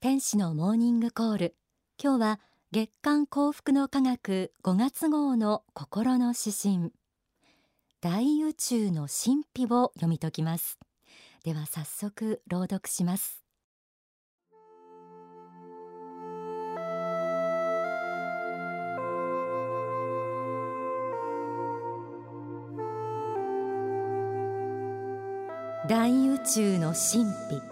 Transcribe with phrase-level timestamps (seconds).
[0.00, 1.56] 天使のモーニングコール。
[2.00, 6.92] 今日は月刊幸福の科学5月号の心の指針。
[8.00, 10.78] 大宇宙の神秘を読み解きます。
[11.42, 13.42] では早速朗読します。
[25.88, 27.67] 大宇宙の神秘。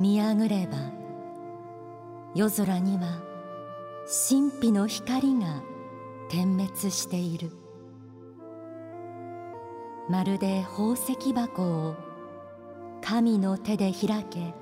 [0.00, 0.78] 見上ぐれば
[2.34, 3.22] 夜空には
[4.28, 5.62] 神秘の光が
[6.28, 7.50] 点滅している。
[10.08, 11.96] まるで宝石箱を
[13.00, 14.54] 神の手で開け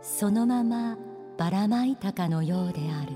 [0.00, 0.96] そのまま
[1.36, 3.12] ばらまいたかのようである。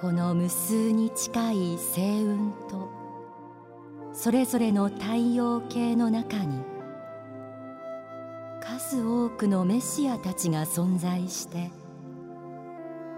[0.00, 2.90] この無数に近い星雲と
[4.12, 6.71] それぞれの太陽系の中に
[8.82, 11.70] 数多くのメシアたちが存在して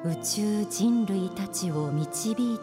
[0.04, 2.58] 宇宙人類たちを導いている。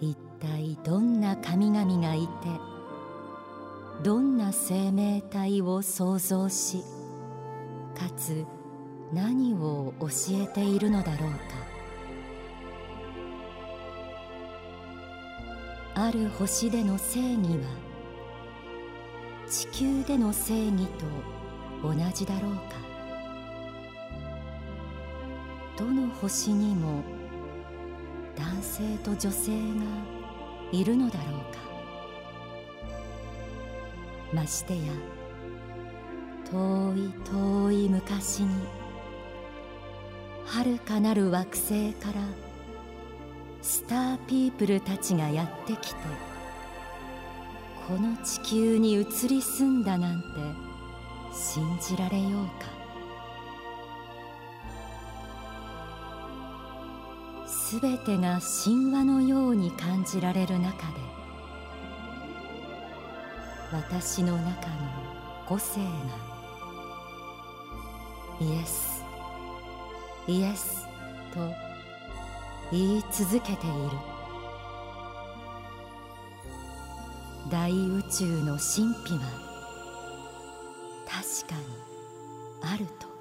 [0.00, 2.28] 一体どんな神々がいて
[4.04, 6.84] どんな生命体を創造し
[7.96, 8.46] かつ
[9.12, 11.36] 何を教えているのだろうか。
[15.94, 17.91] ある星での正義は
[19.52, 21.04] 地球での正義と
[21.82, 22.60] 同じだろうか。
[25.76, 27.02] どの星にも
[28.34, 29.58] 男性と女性が
[30.72, 31.60] いるのだろうか。
[34.32, 34.80] ましてや
[36.50, 38.54] 遠い遠い昔に
[40.46, 42.22] 遥かなる惑星から
[43.60, 46.31] スターピープルたちがやってきて
[47.88, 50.26] この地球に移り住んだなんて
[51.34, 52.52] 信じられようか？
[57.46, 60.94] すべてが神話のように感じられる中で
[63.72, 64.52] 私の中の
[65.46, 65.86] 個性が
[68.40, 69.02] イエス
[70.28, 70.86] イエス
[71.34, 71.40] と
[72.70, 74.11] 言い続けている。
[77.52, 79.20] 大宇宙の神秘は
[81.06, 81.66] 確かに
[82.62, 83.12] あると。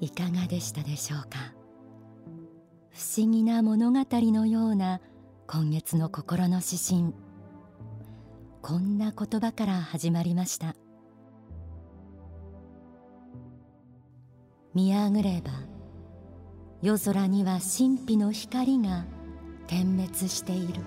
[0.00, 1.59] いかがでしたでしょうか？
[3.20, 4.98] 思議な物語のような
[5.46, 7.12] 今月の心の指針。
[8.62, 10.74] こんな言葉から始まりました。
[14.72, 15.50] 見上れば
[16.80, 19.04] 夜空には神秘の光が
[19.66, 20.80] 点滅している。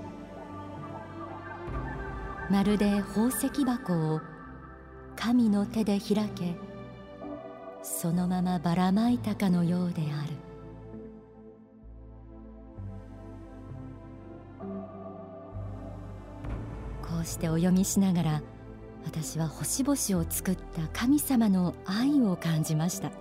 [2.50, 4.22] まるで宝石箱を
[5.16, 6.56] 神の手で開け
[7.84, 10.43] そのままばらまいたかのようである。
[17.24, 18.42] うしてお読みしながら
[19.06, 23.12] 私は星々を作った神様の愛を感じました。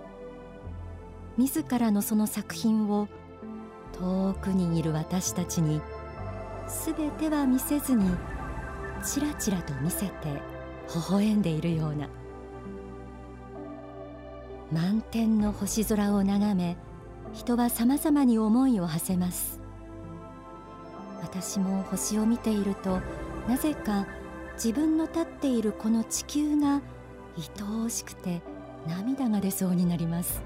[1.37, 3.07] 自らのその作品を
[3.93, 5.81] 遠くにいる私たちに
[6.85, 8.05] 全ては見せずに
[9.03, 10.11] ちらちらと見せて
[10.93, 12.07] 微笑んでいるような。
[14.71, 16.77] 満天の星空を眺め
[17.33, 19.59] 人はさまざまに思いを馳せます。
[21.21, 22.99] 私も星を見ていると
[23.47, 24.07] なぜか
[24.53, 26.81] 自分の立っているこの地球が
[27.37, 28.41] 愛おしくて
[28.87, 30.41] 涙が出そうになります。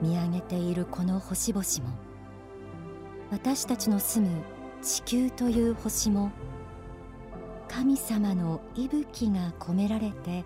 [0.00, 1.96] 見上げているこの星々も
[3.30, 4.42] 私たちの住む
[4.82, 6.32] 地球という星も
[7.68, 10.44] 神様の息吹が込められて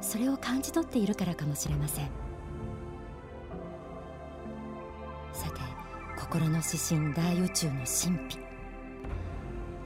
[0.00, 2.10] それを感じ取っているからかもしれません。
[5.32, 5.60] さて
[6.18, 8.51] 心の指針大宇宙の神秘。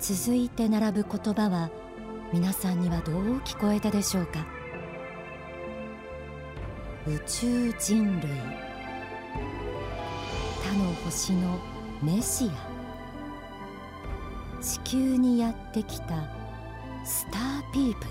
[0.08, 1.68] 続いて並ぶ言葉は
[2.32, 4.46] 皆さんにはどう聞こえたでしょうか？
[7.08, 8.30] 宇宙人類。
[10.62, 11.58] 他の星の
[12.00, 12.48] メシ
[14.60, 14.62] ア。
[14.62, 16.22] 地球にやってきた
[17.04, 18.04] スターピープ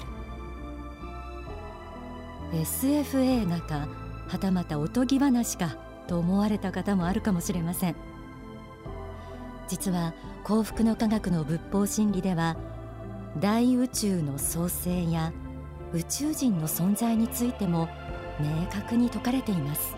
[2.51, 2.59] ル。
[2.59, 3.87] SF 映画か
[4.27, 5.77] はたまたおとぎ話か
[6.07, 7.95] と思われた方もあるかもしれません。
[9.67, 10.13] 実は
[10.43, 12.55] 幸福の科学の仏法真理では
[13.39, 15.33] 大宇宙の創生や
[15.93, 17.89] 宇宙人の存在についても
[18.39, 19.95] 明確に説かれています。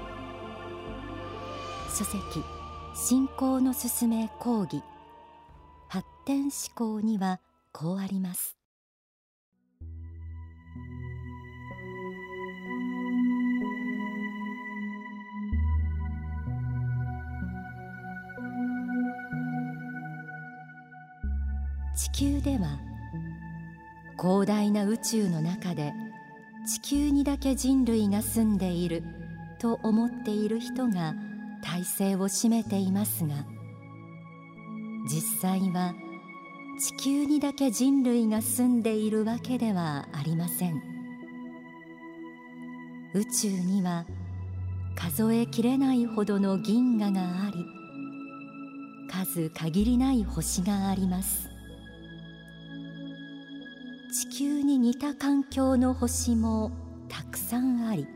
[1.97, 2.17] 書籍
[2.95, 4.83] 信仰のすすめ講義
[5.87, 7.39] 発展思考には
[7.71, 8.56] こうあります。
[21.97, 22.79] 地球では
[24.19, 25.93] 広大な宇宙の中で
[26.67, 29.03] 地球にだけ人類が住んでいる
[29.59, 31.15] と思っている人が
[31.63, 33.45] 体制を占めていますが
[35.09, 35.95] 実際は
[36.79, 40.79] 地球にだけ人類が住んでいるわけではありません。
[43.15, 44.05] 宇宙には
[44.95, 47.65] 数えきれないほどの銀河があり
[49.09, 51.56] 数限りない星があります。
[54.17, 56.71] 地球に似た環境の星も
[57.07, 58.07] たくさんあり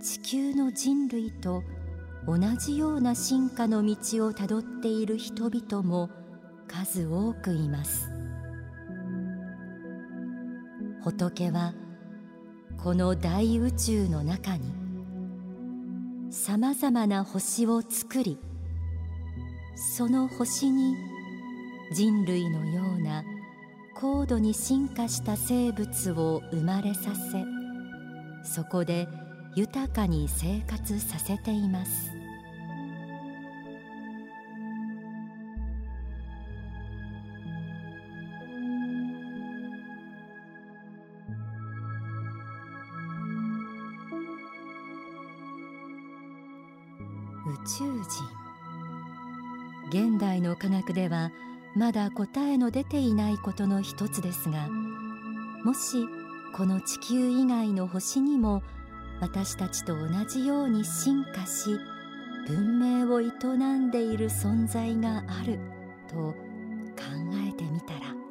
[0.00, 1.64] 地球の人類と
[2.28, 6.08] 同じような進化の道をたどっている人々も
[6.68, 8.12] 数多くいます。
[11.02, 11.74] 仏は
[12.80, 14.72] この大宇宙の中に
[16.30, 18.38] さまざまな星を作り
[19.74, 20.94] その星に
[21.92, 23.24] 人類のような
[23.94, 27.44] 高度に進化した生物を生まれさせ
[28.44, 29.08] そこで
[29.54, 32.10] 豊かに生活させています。
[47.44, 48.42] 宇宙人。
[49.90, 51.30] 現代の科学では
[51.74, 54.68] まだ答えの出ていないことの一つですが
[55.64, 56.06] もし
[56.54, 58.62] この地球以外の星にも
[59.20, 61.78] 私たちと同じように進化し
[62.46, 63.28] 文明を営
[63.78, 65.58] んでいる存在がある
[66.08, 66.34] と考
[67.48, 68.22] えてみたら。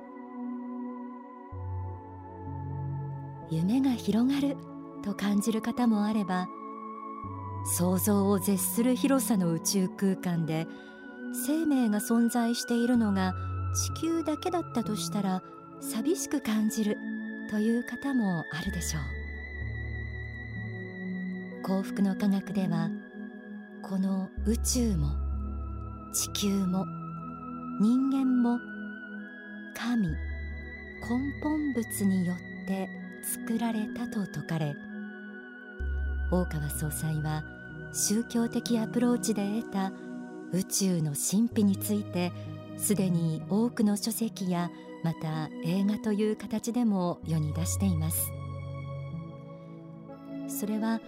[3.52, 4.56] 夢が広がる
[5.04, 6.48] と感じる方もあれば
[7.66, 10.66] 想像を絶する広さの宇宙空間で
[11.34, 13.34] 生命が存在しているのが
[13.74, 15.42] 地球だけだったとしたら
[15.80, 16.98] 寂しく感じる
[17.50, 19.02] という方もあるでしょう。
[21.64, 22.90] 幸福の科学では
[23.84, 25.10] この宇宙も
[26.14, 26.86] 地球も
[27.80, 28.60] 人間も
[29.76, 30.16] 神根
[31.42, 32.38] 本物によっ
[32.68, 32.90] て
[33.24, 34.76] 作られたと説かれ
[36.32, 37.44] 大川総裁は
[37.94, 39.92] 宗教的アプローチで得た
[40.54, 42.32] 宇宙の神秘について
[42.78, 44.72] すでに多くの書籍や
[45.04, 48.32] また映画という形でも世に出しています
[50.48, 51.00] それは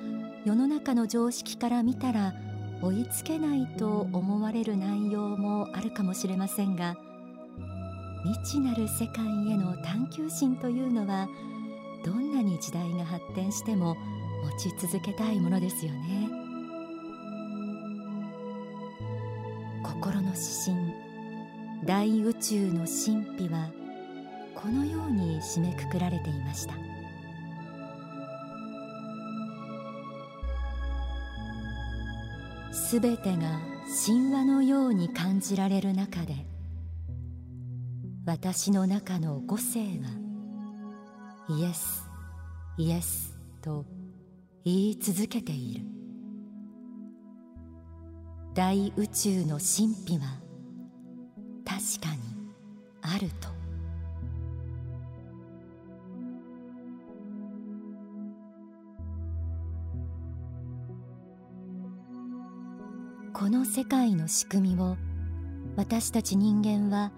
[0.46, 2.34] 世の中の常識から見たら
[2.82, 6.98] 追いつけないと思われる内容もあるかもしれませんが
[8.24, 11.28] 未知なる世界への探求心というのは
[12.06, 13.96] どんなに時代が発展しても
[14.60, 16.43] 持ち続けたいものですよね。
[20.44, 20.94] 指針
[21.86, 23.70] 大宇宙の神秘は
[24.54, 26.74] このように締めくくられていました。
[32.74, 33.60] すべてが
[34.06, 36.36] 神話のように感じられる中で
[38.26, 40.10] 私の中の五性が
[41.50, 42.04] イエス
[42.78, 43.86] イエスと
[44.66, 46.03] 言い続けている。
[48.54, 50.40] 大宇宙の神秘は
[51.66, 52.22] 確かに
[53.02, 53.50] あると。
[63.34, 64.98] この世界の仕組みを
[65.76, 67.12] 私たち人間は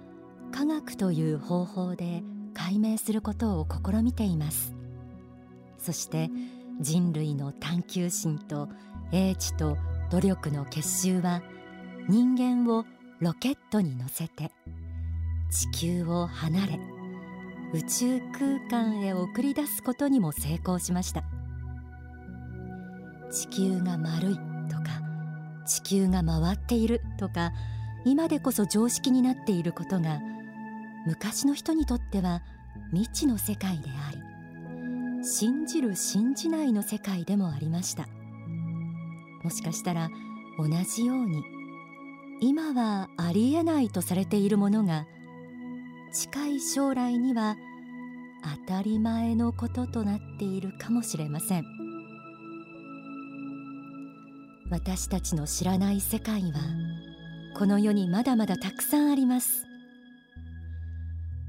[0.54, 2.24] 科学という方法で
[2.54, 4.74] 解明することを試みています。
[5.78, 6.30] そして
[6.80, 8.70] 人類の探求心と
[9.12, 9.78] 英知と
[10.12, 11.42] 努力の結集は
[12.08, 12.86] 人間を
[13.20, 14.52] ロケットに乗せて
[15.50, 16.80] 地球を離れ
[17.74, 21.24] 宇宙空間へ送り出すことにも成功しました。
[23.32, 24.36] 地球が丸い
[24.70, 25.02] とか
[25.68, 27.52] 地球が回っているとか
[28.06, 30.22] 今でこそ常識になっていることが
[31.06, 32.44] 昔の人にとっては
[32.94, 38.08] 未知の世界であり信じる信じないの世界でもありました。
[39.46, 40.10] もしかしたら
[40.58, 41.44] 同じように
[42.42, 45.06] 今はありえないとされているものが
[46.12, 47.56] 近い将来には
[48.68, 51.66] 当たり前のこととなっているかもしれません。
[54.72, 56.60] 私たちの知らない世界は
[57.56, 59.64] この世にまだまだたくさんあります。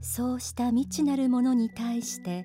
[0.03, 2.45] そうした未知なるものに対して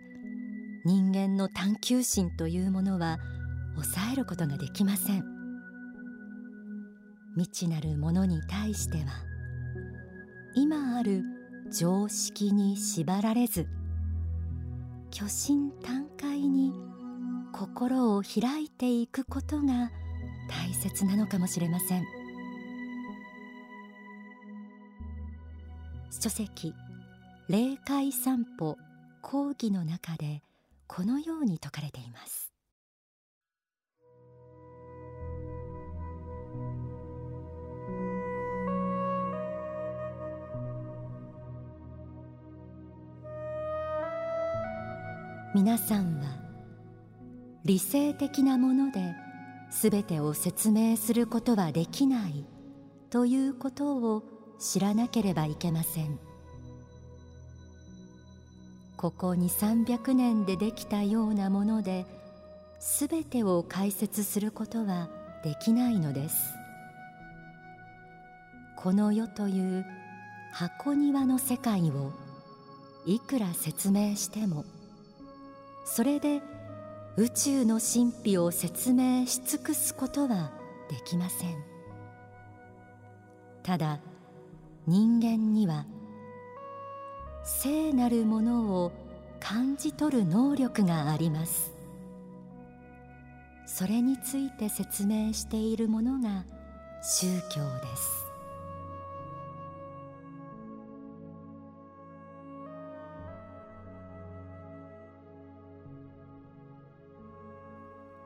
[0.86, 3.20] 人間の探求心というものは
[3.76, 5.31] 抑えることができません。
[7.36, 9.06] 未知なるものに対しては
[10.54, 11.24] 今ある
[11.72, 13.68] 常識に縛られず
[15.12, 16.74] 虚心坦懐に
[17.54, 19.92] 心を開いていくことが
[20.50, 22.04] 大切なのかもしれません。
[26.10, 26.74] 書籍
[27.50, 28.78] 霊界散歩
[29.22, 30.44] 講義の中で
[30.88, 32.51] このように説かれています。
[45.54, 46.28] 皆さんは
[47.66, 49.14] 理性的なもので
[49.70, 52.46] 全てを説明することはできない
[53.10, 54.24] ということを
[54.60, 56.20] 知らなければいけません。
[58.96, 62.06] ここ2 3 0 0年でできたようなもので
[62.80, 65.10] 全てを解説することは
[65.44, 66.54] できないのです。
[68.78, 69.86] この世という
[70.54, 72.14] 箱庭の世界を
[73.06, 74.64] いくら説明しても
[75.84, 76.42] それで
[77.18, 80.52] 宇宙の神秘を説明し尽くすことは
[80.90, 81.56] できません。
[83.64, 84.00] ただ
[84.88, 85.86] 人間には
[87.44, 88.92] 聖なるものを
[89.40, 91.74] 感じ取る能力があります。
[93.66, 96.46] それについて説明しているものが
[97.02, 98.21] 宗教です。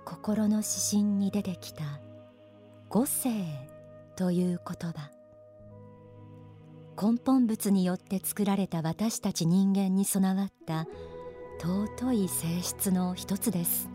[0.06, 2.00] 心の指針に出てきた
[2.90, 3.30] 五世
[4.16, 5.10] という言葉。
[6.96, 10.86] 根本物によって作られた私たち人間に備わった
[11.60, 13.90] 尊い性質の一つです。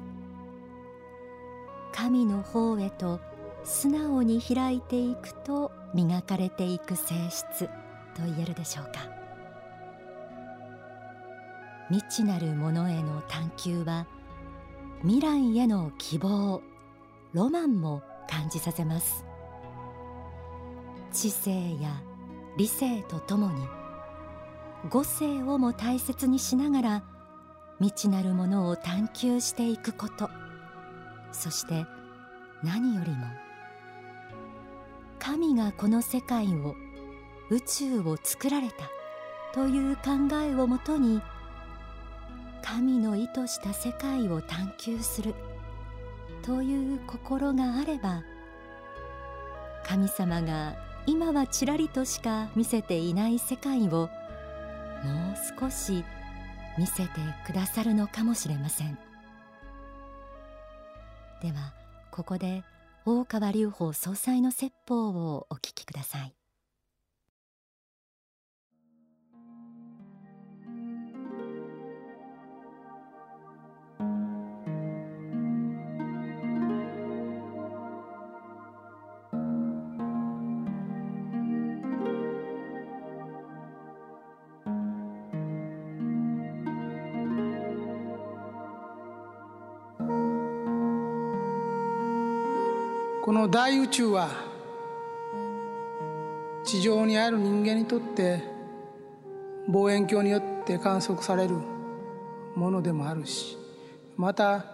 [1.92, 3.20] 神の方へと
[3.62, 7.66] 素直に開いていくと磨かれていく性質
[8.14, 9.08] と言えるでしょうか。
[11.88, 14.06] 未知なるものへの探求は
[15.02, 16.62] 未来への希望
[17.32, 19.24] ロマンも感じさせます。
[21.12, 22.00] 知性や
[22.56, 23.66] 理性とともに
[24.88, 27.04] 五性をも大切にしながら
[27.78, 30.30] 未知なるものを探求していくこと
[31.32, 31.84] そして
[32.62, 33.26] 何よりも
[35.18, 36.74] 神がこの世界を
[37.50, 38.74] 宇宙を作られた
[39.52, 41.20] という考えをもとに
[42.62, 45.34] 神の意図した世界を探求する。
[46.42, 48.22] という心があれば
[49.84, 50.74] 神様が
[51.06, 54.10] 今はちらりとしか見せていない世界をもう
[55.60, 56.04] 少し
[56.78, 57.08] 見せて
[57.46, 58.98] くださるのかもしれません。
[61.42, 61.74] では
[62.10, 62.64] ここで
[63.06, 66.39] 大川隆法総裁の説法をお聞きください。
[93.40, 94.28] の大宇宙は
[96.62, 98.42] 地上にある人間にとって
[99.66, 101.54] 望遠鏡によって観測される
[102.54, 103.56] ものでもあるし
[104.18, 104.66] また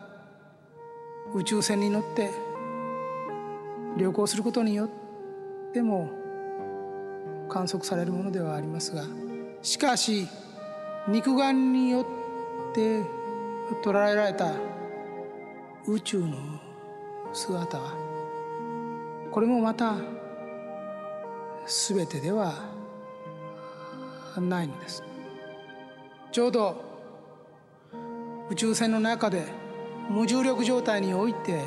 [1.32, 2.30] 宇宙船に乗って
[3.96, 4.90] 旅行することによっ
[5.72, 6.10] ても
[7.48, 9.04] 観測されるものではありますが
[9.62, 10.26] しかし
[11.06, 13.02] 肉眼によって
[13.84, 14.54] 捉えられた
[15.86, 16.36] 宇宙の
[17.32, 18.15] 姿は
[19.36, 19.96] これもまた
[21.66, 22.54] 全てでは
[24.38, 25.02] ないのです。
[26.32, 26.82] ちょうど
[28.48, 29.44] 宇宙船の中で
[30.08, 31.66] 無重力状態において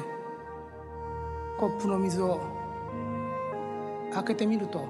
[1.59, 2.41] コップの水を
[4.15, 4.87] 開けてみると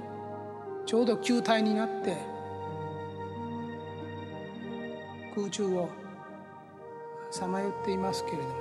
[0.86, 2.15] ちょうど球体になって
[5.36, 5.89] 空中を
[7.29, 8.53] さまよっていますけれども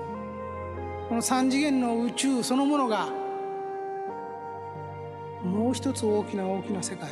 [1.08, 3.17] この三次元の宇宙そのものが
[5.44, 7.10] もう一つ大きな大きな世界。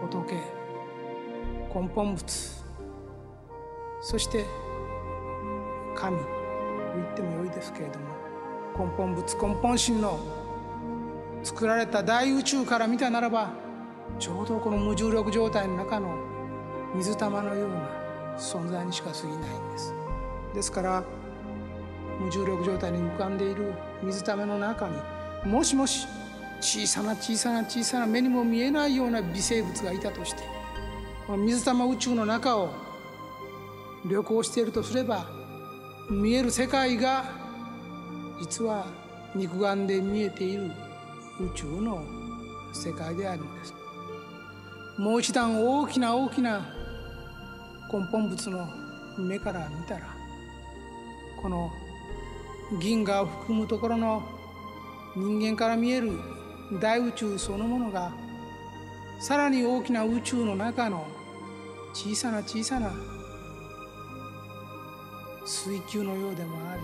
[0.00, 0.34] 仏
[1.74, 2.62] 根本仏。
[4.00, 4.44] そして
[5.94, 6.42] 神。
[6.92, 8.06] と言ってもよいですけれども
[8.78, 10.18] 根本仏根本心の
[11.42, 13.52] 作られた大宇宙から見たならば
[14.18, 16.14] ちょうどこの無重力状態の中の
[16.94, 17.88] 水玉のような
[18.36, 19.94] 存在にしか過ぎないんです。
[20.54, 21.02] ですから
[22.20, 24.96] 無重力状態に浮かんでいる水玉の中に
[25.50, 26.06] もしもし
[26.60, 30.42] 小さな小さな小さな目にも見えないような微生物がいたとして
[31.26, 32.70] この水玉宇宙の中を
[34.04, 35.26] 旅行しているとすれば
[36.10, 37.24] 見える世界が
[38.40, 38.86] 実は
[39.34, 40.70] 肉眼で見えている
[41.40, 42.02] 宇宙の
[42.72, 43.74] 世界であるんです。
[44.98, 46.66] もう一段大きな大きな
[47.92, 48.68] 根本物の
[49.18, 50.14] 目から見たら
[51.40, 51.70] この
[52.80, 54.22] 銀河を含むところの
[55.14, 56.12] 人間から見える
[56.80, 58.12] 大宇宙そのものが
[59.20, 61.06] さらに大きな宇宙の中の
[61.92, 62.90] 小さな小さな
[65.44, 66.82] 水球のようでもあり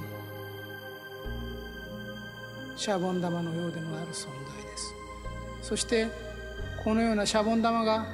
[2.76, 4.94] シャボン玉のようでもある存在です。
[5.62, 6.06] そして
[6.84, 8.06] このようなシャボン玉が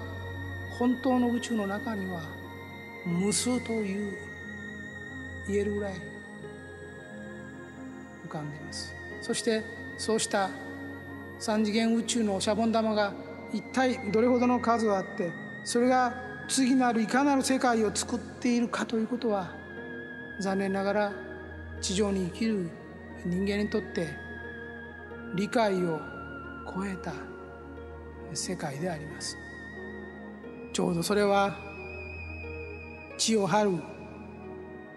[0.78, 2.23] 本当の宇宙の中には
[3.04, 4.19] 無数という
[5.47, 6.13] 言えるぐらい
[8.35, 8.95] 浮かんでいます。
[9.21, 9.62] そして
[9.97, 10.50] そうした
[11.38, 13.14] 三次元宇宙のシャボン玉が
[13.53, 15.31] 一体どれほどの数あって
[15.62, 16.14] それが
[16.49, 19.55] 次なるいかなる世界を作っているかということは
[20.41, 21.12] 残念ながら
[21.81, 22.71] 地上に生きる
[23.25, 24.09] 人間にとって
[25.37, 26.00] 理解を
[26.75, 27.12] 超えた
[28.35, 29.37] 世界であります。
[30.73, 31.57] ちょうどそれは
[33.17, 33.71] 地を張る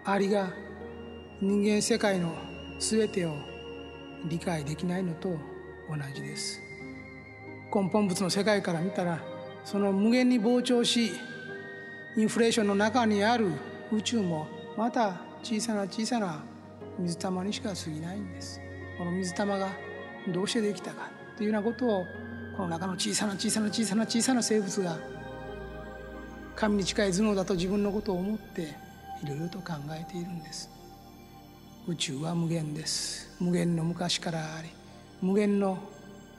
[0.04, 0.50] アリが
[1.40, 2.47] 人間世界の
[2.78, 3.34] 全てを
[4.28, 5.28] 理解できないのと
[5.88, 6.60] 同じです。
[7.74, 9.20] 根本物の世界から見たら
[9.64, 11.12] その無限に膨張し
[12.16, 13.50] インフレーションの中にある
[13.92, 16.42] 宇宙もまた小さな小さな
[16.98, 18.60] 水玉にしか過ぎないんです。
[18.96, 19.68] この水玉が
[20.28, 22.04] どうしてできたかというようなことを
[22.56, 24.98] この中の小さな小さな小さな小さな生物が
[26.56, 28.74] 神に近い頭脳だと自分のことを思って
[29.22, 30.77] いろいろと考えているんです。
[31.86, 33.34] 宇宙は無限です。
[33.40, 34.68] 無限の昔からあり
[35.22, 35.78] 無限の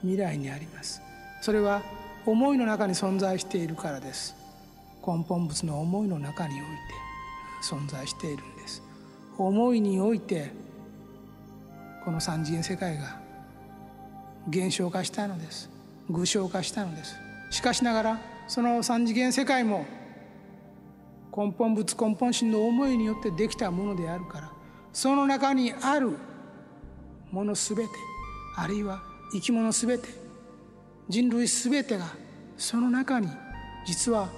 [0.00, 1.00] 未来にあります。
[1.40, 1.82] それは
[2.26, 4.34] 思いの中に存在しているからです。
[5.06, 6.66] 根本物の思いの中において
[7.62, 8.82] 存在しているんです。
[9.38, 10.52] 思いにおいて
[12.04, 13.20] この三次元世界が
[14.48, 15.70] 現象化したのです。
[16.08, 17.16] 具象化したのです。
[17.50, 19.84] しかしながらその三次元世界も
[21.36, 24.50] 根本物根本心の思いによってできたものであるから
[24.92, 26.16] その中にある
[27.30, 27.90] ものすべて
[28.56, 30.08] あるいは生き物すべて
[31.08, 32.06] 人類すべてが
[32.56, 33.28] その中に
[33.86, 34.28] 実は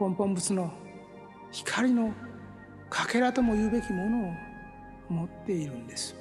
[0.00, 0.72] 根本物の
[1.50, 2.12] 光の
[2.90, 4.32] かけらとも言うべきものを
[5.08, 6.14] 持っているんです。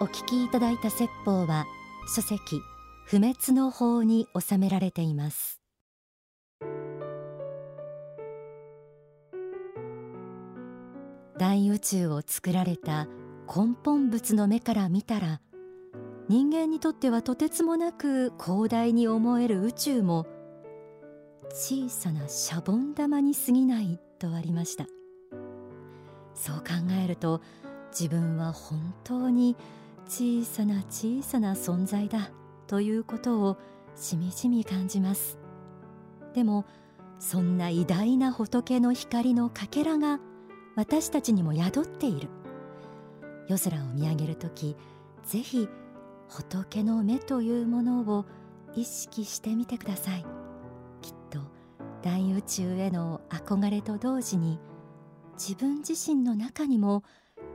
[0.00, 1.66] お聞きいただいた説法は
[2.10, 2.62] 書籍
[3.04, 5.60] 不滅の法に収められています。
[11.36, 13.06] 大宇宙を作られた
[13.46, 15.40] 根本物の目から見たら
[16.28, 20.26] 人間にとってはとてつもなく広大に思える宇宙も
[21.50, 24.86] 小さなシャボン玉に過ぎないとありました。
[26.34, 26.64] そう考
[27.04, 27.42] えると
[27.90, 29.56] 自分は本当に
[30.08, 32.30] 小さな小さな存在だ
[32.66, 33.58] ということを
[33.94, 35.38] しみじみ感じます。
[36.34, 36.64] でも
[37.18, 40.18] そんな偉大な仏の光のかけらが
[40.76, 42.28] 私たちにも宿っている。
[43.48, 44.76] 夜空を見上げる時
[45.24, 45.68] ぜひ
[46.28, 48.24] 仏の目というものを
[48.74, 50.24] 意識してみてください。
[51.02, 51.40] きっと
[52.02, 54.58] 大宇宙への憧れと同時に
[55.34, 57.02] 自分自身の中にも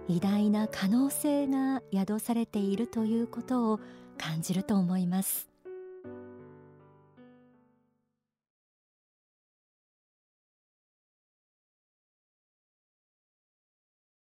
[0.09, 3.79] 偉大な可能性が宿されているということを
[4.17, 5.52] 感じると思います。